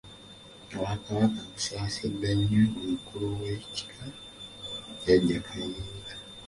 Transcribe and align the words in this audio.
Obwakabaka 0.71 1.41
busaasidde 1.53 2.29
nnyo 2.39 2.63
omukulu 2.83 3.27
w'ekika 3.41 4.03
Jjajja 4.99 5.37
Kayiira 5.47 6.13